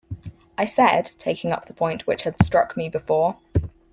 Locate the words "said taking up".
0.65-1.67